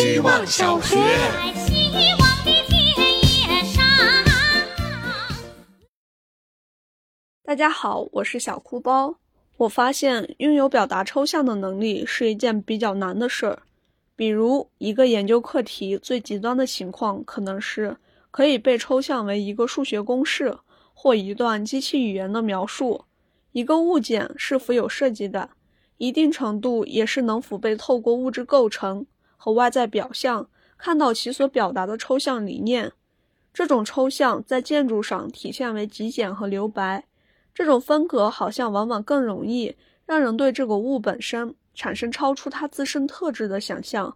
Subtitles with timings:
[0.00, 0.96] 希望小学。
[0.96, 1.74] 在希
[2.18, 2.80] 望的田
[3.20, 3.84] 野上。
[7.44, 9.14] 大家好，我是小哭包。
[9.58, 13.58] 我发现拥有表达抽象的能力是一件比较难的事儿。
[14.16, 17.94] 比如，一个研究课题最极端的情况可能是
[18.30, 20.56] 可以被抽象为一个数学公式
[20.94, 23.04] 或一段机器语言的描述。
[23.52, 25.50] 一个物件是否有设计感，
[25.98, 29.04] 一定程度也是能否被透过物质构成
[29.42, 32.92] 和外在表象看到其所表达的抽象理念。
[33.54, 37.06] 这种抽象在建筑上体现为极简和留白。
[37.54, 44.14] 这种风格好像往往更容易让人对这个物本身产生超出它自身特质的想象。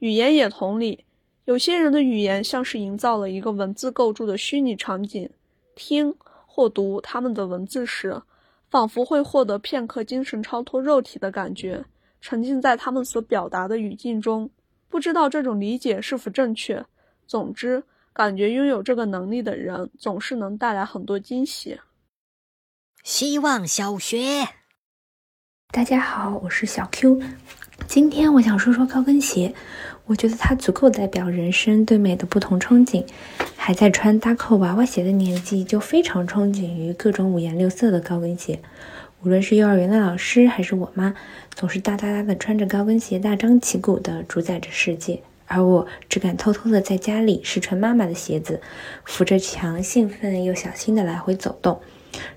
[0.00, 1.06] 语言也同理，
[1.46, 5.30] 有些人的语言像是营造了一个文字构筑的虚拟场景，
[5.74, 6.14] 听
[6.46, 8.20] 或读他们的文字时，
[8.68, 11.84] 仿佛会获得片刻精神超脱肉体的感觉，
[12.20, 14.50] 沉浸在他们所表达的语境中。
[14.88, 16.84] 不知道这种理解是否正确。
[17.26, 17.82] 总之，
[18.12, 21.80] 感觉拥有这个能力的人总是能带来很多惊喜。
[23.02, 24.48] 希望小学，
[25.72, 27.20] 大家好，我是小 Q。
[27.86, 29.54] 今天我想说说高跟鞋，
[30.06, 33.04] 我觉得它足够代表人生对美的不同憧憬。
[33.56, 38.60] 还在穿搭扣娃娃鞋的年纪，就非常憧憬于各种五颜六色的高跟鞋。
[39.26, 41.12] 无论是幼儿园的老师，还是我妈，
[41.52, 45.20] 总是大大大的穿着高跟鞋，大张旗鼓的主宰着世界。
[45.46, 48.60] 而我只敢偷偷的在家里试穿妈妈的鞋子，
[49.04, 51.80] 扶着墙，兴奋又小心的来回走动。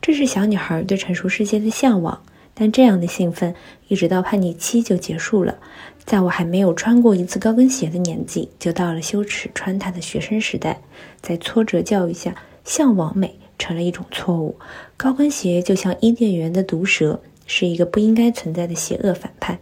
[0.00, 2.22] 这是小女孩对成熟世界的向往，
[2.54, 3.54] 但这样的兴奋
[3.88, 5.58] 一直到叛逆期就结束了。
[6.06, 10.80] 在我还没有穿过一次高跟鞋的年纪，就到了羞耻穿它的学生时代。
[11.20, 14.56] 在挫折教育下，向往美成了一种错误。
[14.96, 19.58] 高跟鞋就像伊甸园的毒蛇，是一个不应该存在的邪恶反派。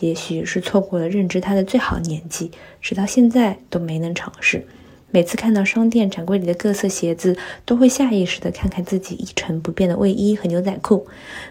[0.00, 4.66] 也许是错过了认知它的最好年纪，直到现在都没能尝试。
[5.10, 11.08] 每次看到商店展柜里的各色鞋子，都会下意识地看看自己一成不变的卫衣和牛仔裤。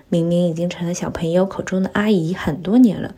[0.10, 3.16] 明明已经成了小朋友口中的阿姨很多年了，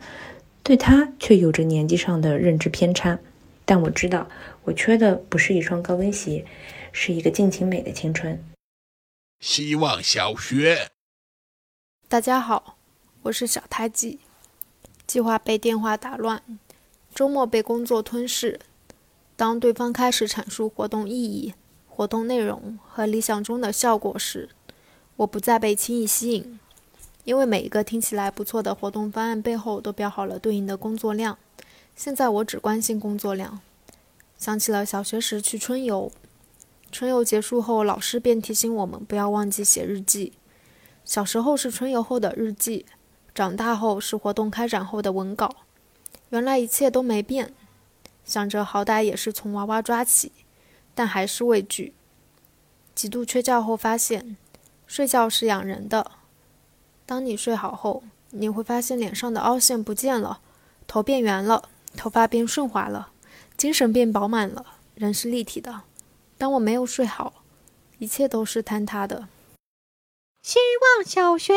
[0.62, 3.18] 对她却有着年纪上的认知偏差。
[3.66, 4.28] 但我知道，
[4.64, 6.44] 我缺的不是一双高跟鞋，
[6.90, 8.42] 是一个尽情美的青春。
[9.40, 10.90] 希望小学。
[12.08, 12.76] 大家好，
[13.22, 14.18] 我是小胎记。
[15.06, 16.42] 计划被电话打乱，
[17.14, 18.60] 周末被工作吞噬。
[19.36, 21.54] 当对方开始阐述活动意义、
[21.88, 24.50] 活动内容和理想中的效果时，
[25.16, 26.60] 我不再被轻易吸引，
[27.24, 31.38] 因为每一个听起来不错的活动方案背后都标好了对应的工作量。
[31.96, 33.62] 现在我只关心工作量。
[34.36, 36.12] 想起了小学时去春游，
[36.92, 40.32] 春游结束后，老师便提醒我们不要忘记写日记。
[41.04, 42.86] 小时候是春游后的日记。
[43.32, 45.54] 长大后是活动开展后的文稿，
[46.30, 47.54] 原来一切都没变。
[48.24, 50.32] 想着好歹也是从娃娃抓起，
[50.94, 51.94] 但还是畏惧。
[52.92, 54.36] 极度缺觉后发现，
[54.86, 56.10] 睡觉是养人的。
[57.06, 60.40] 当你睡好后，你会发现脸上的凹陷不见了，
[60.88, 63.12] 头变圆了，头发变顺滑了，
[63.56, 65.82] 精神变饱满了，人是立体的。
[66.40, 67.44] 当我没有睡好，
[67.98, 69.28] 一切都是坍塌的。
[70.40, 71.52] 希望小学。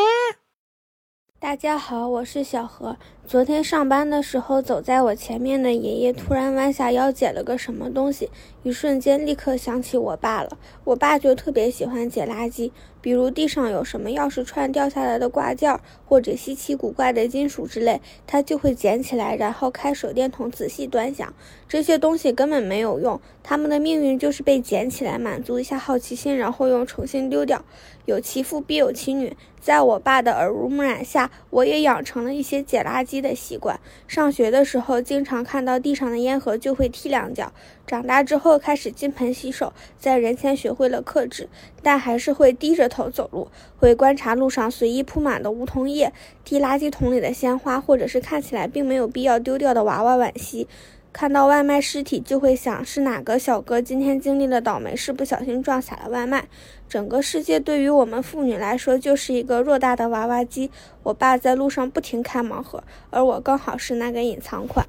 [1.39, 2.97] 大家好，我是小何。
[3.25, 8.29] 昨天上班的时候，走在我前面的爷爷突然弯下腰捡了个什么东西，
[8.63, 10.57] 一瞬间立刻想起我爸了。
[10.83, 12.69] 我爸就特别喜欢捡垃圾，
[12.99, 21.33] 比如地上有什么钥匙串掉下来的挂件，或者稀奇古怪的金属之类，他就会捡起来，然后开手电筒仔细端详。
[21.67, 27.63] 这些东西根本没有用，他们的命运就是被捡起来，满足一下好奇心，然后又重新丢掉。
[28.05, 33.79] 有其父必有其女，在我爸的耳濡目染下，我也养成了一些捡垃圾的习惯。
[34.07, 37.51] 上学的时候，经常看到地上的烟盒就会踢两脚。
[37.85, 41.49] 长大之后，开始金盆洗手，在人前学会了克制，
[41.81, 46.13] 但还是会低着头走路，会观察路上随意铺满的梧桐叶、
[46.43, 50.67] 踢垃圾桶里的鲜花，或者是看起来并没有必要丢掉的娃娃惋惜。
[51.13, 56.47] 看到外卖尸体，就会想是哪个小哥今天经历了倒霉事，不小心撞洒了外卖。
[56.89, 60.71] 整个世界对于我们妇女来说，就是一个偌大的娃娃机。
[61.03, 64.83] 我爸在路上不停开盲盒，而我刚好是那个隐藏款。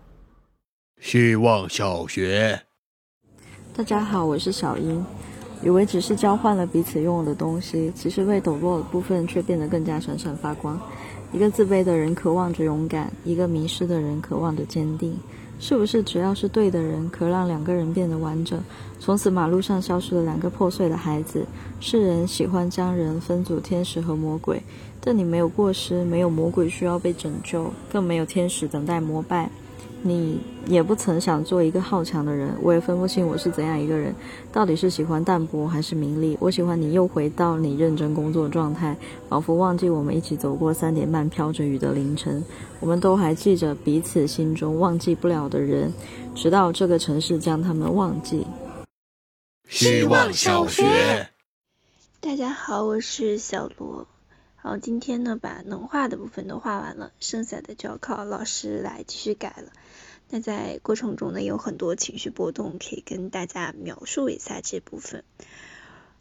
[0.98, 2.62] 希望小学。
[3.76, 5.04] 大家好，我是小英。
[5.62, 10.80] 以为只是交换了彼此拥有的东西，其实被抖落的部分却变得更加闪闪发光。
[11.32, 15.18] 一个自卑的人渴望着勇敢，一个迷失的人渴望着坚定。
[15.66, 18.62] 是不是只要是对的人，可让两个人变得完整？
[19.00, 21.46] 从此，马路上消失了两个破碎的孩子。
[21.80, 24.62] 世人喜欢将人分组天使和魔鬼，
[25.00, 29.50] 但你没有过失，没有魔鬼需要被拯救，更没有天使等待膜拜。
[30.02, 34.14] 你也不曾想做一个好强的人，我也分不清我是怎样一个人，
[34.52, 36.36] 到底是喜欢淡泊还是名利。
[36.40, 38.96] 我喜欢你又回到你认真工作状态，
[39.28, 42.44] 仿佛忘记我们一起走过三点半飘着雨的凌晨，
[42.80, 45.92] 我们都还记着彼此心中忘记不了的人，
[46.34, 48.46] 直到这个城市将他们忘记。
[49.68, 51.28] 希望小学，
[52.20, 54.06] 大家好，我是小罗。
[54.64, 59.70] 然后，今天呢把能画的部分都画完了，剩下的就要靠老师来继续改了。
[60.30, 65.22] 那在过程中呢有很多情绪波动，可以跟大家描述一下这部分。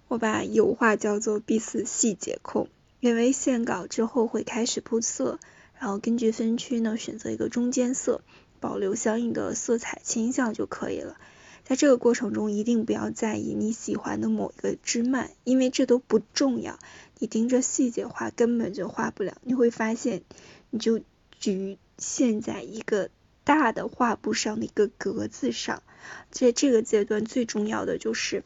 [0.10, 2.68] 我把油画叫做必死细节控，
[3.00, 5.40] 因为线稿之后会开始铺色，
[5.80, 8.20] 然后根据分区呢选择一个中间色，
[8.60, 11.16] 保留相应的色彩倾向就可以了。
[11.64, 16.78] 在这个过程中，一定不要在意你喜欢的某一个枝蔓，因为这都不重要。
[17.24, 19.38] 你盯着细节画，根本就画不了。
[19.44, 20.24] 你会发现，
[20.72, 21.00] 你就
[21.40, 23.10] 局限在一个
[23.46, 25.84] 大的画布上的一个格子上。
[26.32, 28.44] 在这个阶段，最重要的就是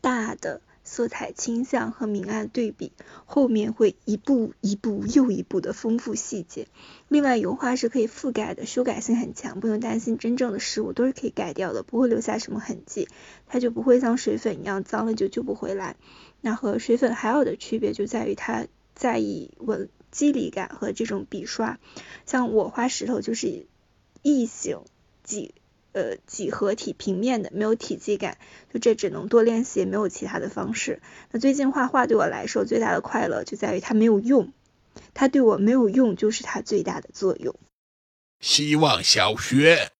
[0.00, 0.62] 大的。
[0.86, 2.92] 色彩倾向和明暗对比，
[3.24, 6.68] 后面会一步一步又一步的丰富细节。
[7.08, 13.08] 另外，油画是可以覆盖的，修改性很强，不用担心真正的失误都是可以改掉的，不会留下什么痕迹，
[13.46, 15.96] 它就不会像水粉一样脏了就救不回来。
[16.44, 21.80] 那和水粉还有的区别就在于它在意纹肌理感和这种笔刷，
[22.26, 23.66] 像我画石头就是
[24.22, 24.82] 异形
[25.22, 25.54] 几。
[25.94, 28.36] 呃，几何体平面的，没有体积感，
[28.72, 31.00] 就这只能多练习，没有其他的方式。
[31.30, 34.52] 那最近画画对我来说最大的快乐就在于它没有用，
[35.14, 37.54] 它对我没有用就是它最大的作用。
[38.40, 39.92] 希望小学，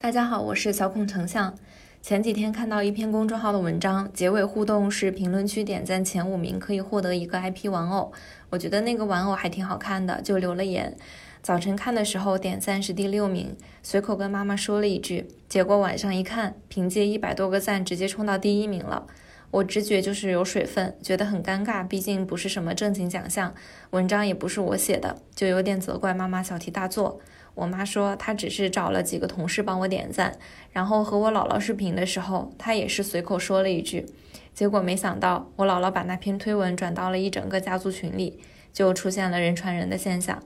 [0.00, 1.58] 大家好，我是小孔成像。
[2.02, 8.10] 前几天看到一篇公众号的文章，结尾互动是评论区点赞前五名可以获得一个 IP 玩偶，
[8.48, 10.96] 我觉得那个玩偶还挺好看的，就留了言。
[11.42, 19.06] 早晨看的时候点赞是第六名，随口跟妈妈说了一句，结果晚上一看，凭借一百多个赞直接冲到第一名了。
[19.50, 23.52] 我直觉就是有水分，觉得很尴尬，毕竟不是什么正经奖项，
[23.90, 27.20] 文章也不是我写的，就有点责怪妈妈小题大做。
[27.54, 30.38] 我妈说她只是找了几个同事帮我点赞，
[30.70, 34.06] 然后和我姥姥视频的时候，她也是随口说了一句，
[34.54, 38.38] 结果没想到我姥姥把那篇推文转到了一整个家族群里，
[38.72, 40.40] 就出现了人传人的现象。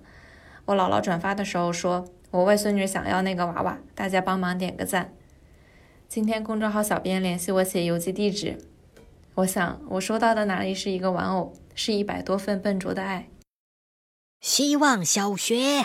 [0.64, 5.12] 我姥姥转发的时候说：“我外孙女想要那个娃娃，大家帮忙点个赞。”
[6.08, 8.56] 今天公众号小编联系我写邮寄地址，
[9.36, 13.28] 我想我收到的哪里是一个玩偶，是一百多份笨拙的爱。
[14.40, 15.84] 希望小学，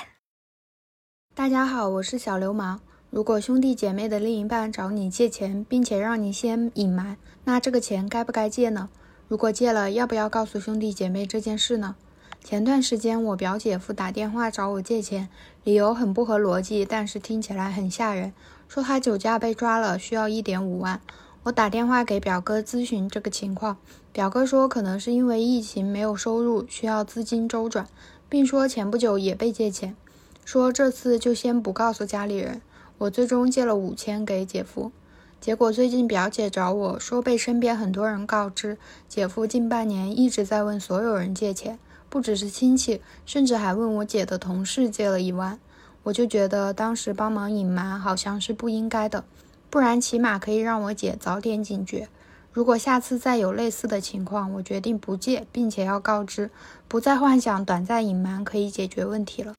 [1.33, 2.79] 大家好，我是小流氓。
[3.09, 8.87] 如果兄弟姐妹的另一半找你借钱，并且让你先隐瞒，那这个钱该不该借呢？
[9.27, 11.95] 如果借了，要不要告诉兄弟姐妹这件事呢？
[12.43, 15.27] 前段时间，我表姐夫打电话找我借钱，
[15.63, 18.31] 理由很不合逻辑，但是听起来很吓人。
[18.67, 21.01] 说他酒驾被抓了，需要一点五万。
[21.43, 23.77] 我打电话给表哥咨询这个情况，
[24.11, 27.87] 表哥说可能是因为疫情没有收入，需要资金周转，
[28.27, 29.95] 并说前不久也被借钱，
[30.43, 32.61] 说这次就先不告诉家里人。
[32.97, 34.91] 我最终借了五千给姐夫，
[35.39, 38.77] 结果最近表姐找我说被身边很多人告知，
[39.07, 41.79] 姐夫近半年一直在问所有人借钱。
[42.09, 45.59] 不只是亲戚，甚至还问我姐的同事借了一万，
[46.01, 49.23] 我就觉得当时帮忙隐瞒好像是不应该的，
[49.69, 52.09] 不然起码可以让我姐早点警觉。
[52.51, 56.49] 如果下次再有类似的情况，我决定不借，并且要告知，
[56.87, 59.53] 不再幻想短暂隐瞒可以解决问题了。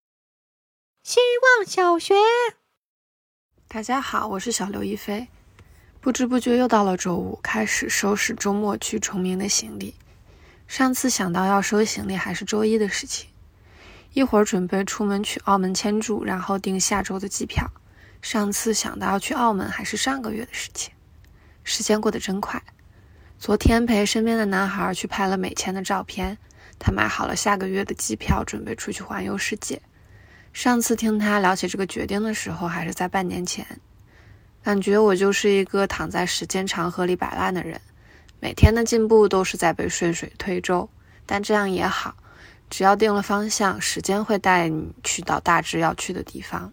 [1.04, 1.20] 希
[1.58, 2.14] 望小学，
[3.68, 5.28] 大家好，我是小刘亦菲。
[6.00, 9.94] 不知不觉又到了周五，开始收拾周末去崇明的行李。
[10.66, 13.30] 上次想到要收行李还是周一的事情，
[14.12, 17.70] 一会儿准备出门去澳门签注，然后订下周的机票。
[18.22, 20.92] 上次想到要去澳门还是上个月的事情，
[21.64, 22.62] 时间过得真快。
[23.38, 26.36] 昨天陪身边的男孩去拍了美签的照片，
[26.78, 29.80] 他买好了下个月的机票，准备出去环游世界。
[30.52, 33.66] 上次听他聊起这个决定的时候，还是在半年前，
[34.62, 37.80] 感觉我就是一个躺在时间长河里摆烂的人。
[38.40, 40.90] 每天的进步都是在被顺水推舟，
[41.24, 42.14] 但这样也好，
[42.68, 46.72] 只要定了方向，时间会带你去到大致要去的地方。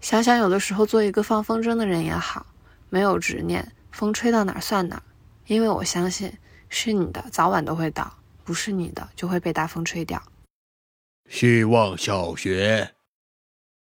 [0.00, 2.46] 想想有的时候做一个放风筝的人也好，
[2.88, 5.02] 没有执念，风吹到哪儿算哪儿。
[5.46, 6.32] 因为我相信，
[6.70, 8.10] 是你的早晚都会倒，
[8.42, 10.22] 不是你的就会被大风吹掉。
[11.28, 12.92] 希望小学，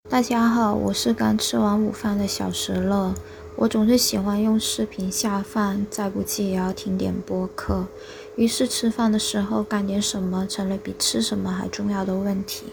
[0.08, 3.16] 大家好，我是刚吃完午饭的小石乐。
[3.58, 7.88] 我总是喜欢用视频下饭，再不济也要听点播客。
[8.36, 12.68] 于是吃饭的时候干点什么，成了比吃什么还重要的问题。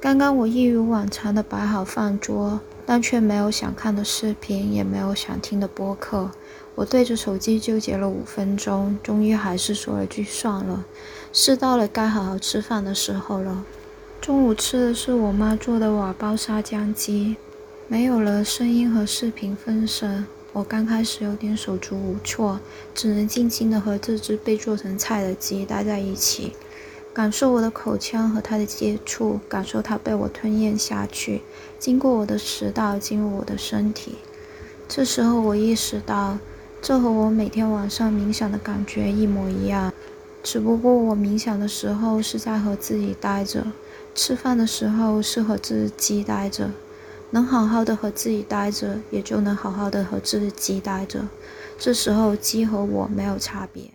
[0.00, 6.30] 刚刚我一如往常的摆好饭桌，但却没有想看的视频，也没有想听的播客。
[6.76, 10.84] 我对着手机纠结了五分钟，终于还是说了句算了。
[11.32, 13.64] 是到了该好好吃饭的时候了。
[14.20, 17.34] 中午吃的是我妈做的瓦煲沙姜鸡，
[17.88, 22.60] 没有了声音和视频分身，我刚开始有点手足无措，
[22.94, 26.52] 只能静静的和这只被做成菜的鸡待在一起，
[27.18, 31.42] 感受我的口腔和它的接触，感受它被我吞咽下去，
[31.76, 34.18] 经过我的食道进入我的身体。
[34.86, 36.38] 这时候我意识到。
[36.80, 39.92] 这和我每天晚上冥想的感觉一模一样，
[40.44, 43.66] 只不过我冥想的时候是在和自己待着，
[44.14, 46.70] 吃饭的时候是和自己待着。
[47.30, 51.26] 能好好的和自己待着，也就能好好的和自己待着。
[51.76, 53.90] 这时候鸡和我没有差别。